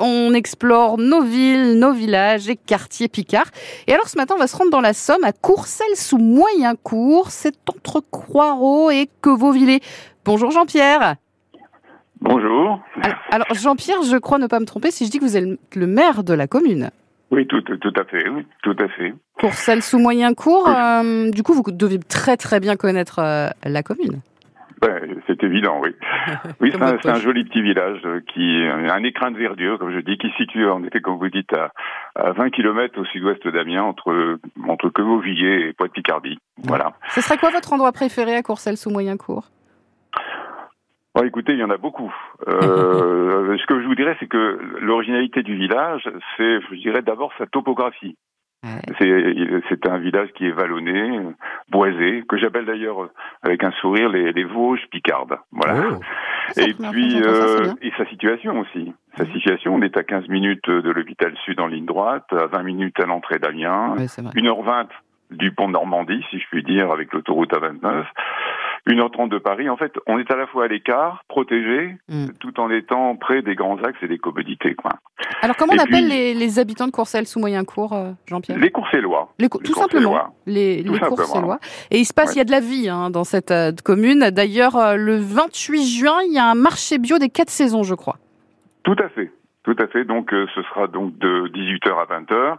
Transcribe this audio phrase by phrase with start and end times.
[0.00, 3.50] On explore nos villes, nos villages et quartiers picards.
[3.86, 7.30] Et alors ce matin, on va se rendre dans la Somme, à Courcelles sous Moyencourt.
[7.30, 9.80] C'est entre Croixeau et Quevauvillers.
[10.24, 11.16] Bonjour Jean-Pierre.
[12.20, 12.80] Bonjour.
[13.30, 15.86] Alors, Jean-Pierre, je crois ne pas me tromper si je dis que vous êtes le
[15.86, 16.90] maire de la commune.
[17.30, 19.14] Oui, tout, tout à fait, oui, tout à fait.
[19.38, 24.20] Courcelles sous Moyencourt, euh, du coup, vous devez très très bien connaître euh, la commune.
[25.26, 25.94] C'est évident, oui.
[26.60, 30.18] Oui, c'est un, joli petit village euh, qui un écrin de verdure, comme je dis,
[30.18, 34.38] qui se situe en effet, comme vous dites, à, 20 km au sud-ouest d'Amiens, entre
[34.68, 36.38] entre Quevauvillers et Pointe-Picardie.
[36.64, 36.92] Voilà.
[37.08, 39.50] Ce serait quoi votre endroit préféré à Courcelles sous Moyencourt
[41.18, 42.14] Oh, écoutez, il y en a beaucoup.
[42.46, 47.32] Euh, ce que je vous dirais, c'est que l'originalité du village, c'est, je dirais, d'abord
[47.38, 48.16] sa topographie.
[48.98, 51.18] C'est un village qui est vallonné,
[51.70, 53.08] boisé, que j'appelle d'ailleurs
[53.42, 55.36] avec un sourire les, les Vosges picardes.
[55.52, 55.90] Voilà.
[55.92, 56.00] Oh.
[56.56, 58.92] Et puis euh, et sa situation aussi.
[59.16, 62.62] Sa situation, on est à 15 minutes de l'hôpital Sud en ligne droite, à 20
[62.62, 64.86] minutes à l'entrée d'Amiens, 1h20
[65.30, 68.04] du pont de Normandie, si je puis dire, avec l'autoroute A29.
[68.86, 69.68] 1h30 de Paris.
[69.68, 72.28] En fait, on est à la fois à l'écart, protégé, mm.
[72.38, 74.74] tout en étant près des grands axes et des commodités.
[74.74, 74.92] Quoi.
[75.42, 78.58] Alors, comment on appelle les, habitants de Courcelles sous Moyencourt, euh, Jean-Pierre?
[78.58, 79.32] Les Courcellois.
[79.38, 80.34] Les, tout simplement.
[80.46, 81.58] Les, les Courcellois.
[81.90, 84.30] Et il se passe, il y a de la vie hein, dans cette euh, commune.
[84.30, 87.94] D'ailleurs, euh, le 28 juin, il y a un marché bio des quatre saisons, je
[87.94, 88.16] crois.
[88.82, 89.30] Tout à fait.
[89.62, 90.04] Tout à fait.
[90.04, 92.56] Donc, ce sera donc de 18h à 20h.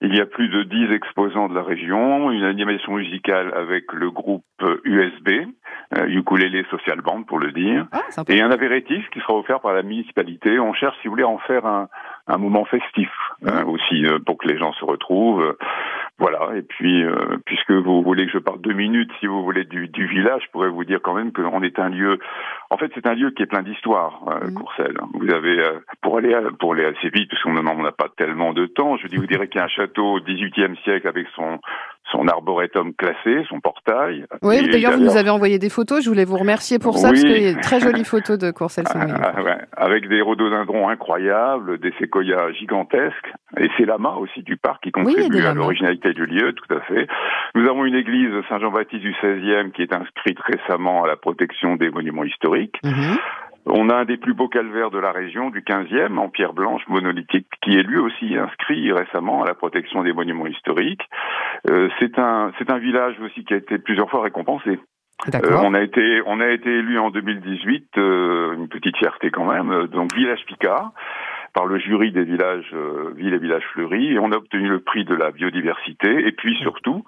[0.00, 4.10] Il y a plus de 10 exposants de la région, une animation musicale avec le
[4.10, 4.44] groupe
[4.84, 5.28] USB,
[5.96, 9.72] euh, Ukulele Social Band pour le dire, ah, et un apéritif qui sera offert par
[9.72, 10.60] la municipalité.
[10.60, 11.88] On cherche, si vous voulez, à en faire un,
[12.28, 13.10] un moment festif
[13.44, 15.56] hein, aussi euh, pour que les gens se retrouvent.
[16.54, 19.88] Et puis euh, puisque vous voulez que je parle deux minutes, si vous voulez, du,
[19.88, 22.18] du village, je pourrais vous dire quand même qu'on est un lieu.
[22.70, 24.98] En fait, c'est un lieu qui est plein d'histoire, euh, Courcelles.
[25.14, 28.66] Vous avez euh, pour aller pour aller assez vite, parce qu'on n'a pas tellement de
[28.66, 28.96] temps.
[28.96, 31.60] Je dis, vous direz qu'il y a un château au XVIIIe siècle avec son
[32.12, 34.24] son arboretum classé, son portail.
[34.42, 36.04] Oui, d'ailleurs, vous nous avez envoyé des photos.
[36.04, 38.50] Je voulais vous remercier pour ça, parce qu'il y a une très jolie photo de
[38.50, 38.86] Courcelles.
[39.20, 39.56] Ah, ouais.
[39.76, 45.44] Avec des rhododendrons incroyables, des séquoias gigantesques, et c'est l'amas aussi du parc qui contribue
[45.44, 47.06] à l'originalité du lieu, tout à fait.
[47.54, 51.90] Nous avons une église Saint-Jean-Baptiste du XVIe qui est inscrite récemment à la protection des
[51.90, 52.76] monuments historiques.
[52.84, 53.18] Mhm.
[53.70, 56.82] On a un des plus beaux calvaires de la région, du 15e, en pierre blanche
[56.88, 61.02] monolithique, qui est lui aussi inscrit récemment à la protection des monuments historiques.
[61.70, 64.78] Euh, c'est un village aussi qui a été plusieurs fois récompensé.
[65.34, 69.44] Euh, on a été on a été élu en 2018, euh, une petite fierté quand
[69.44, 69.88] même.
[69.88, 70.92] Donc village Picard
[71.54, 74.80] par le jury des villages euh, villes et villages fleuris et on a obtenu le
[74.80, 77.04] prix de la biodiversité et puis surtout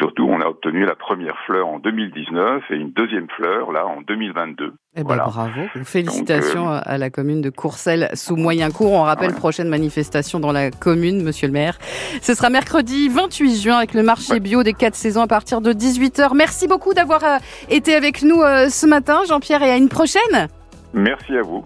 [0.00, 4.00] surtout on a obtenu la première fleur en 2019 et une deuxième fleur là en
[4.00, 4.72] 2022.
[4.96, 8.92] Eh ben bravo, félicitations euh, à la commune de Courcelles sous Moyencourt.
[8.92, 11.78] On rappelle prochaine manifestation dans la commune, monsieur le maire.
[12.22, 15.72] Ce sera mercredi 28 juin avec le marché bio des quatre saisons à partir de
[15.72, 16.34] 18h.
[16.34, 17.36] Merci beaucoup d'avoir euh,
[17.68, 20.48] été avec nous ce matin, Jean-Pierre, et à une prochaine.
[20.94, 21.64] Merci à vous.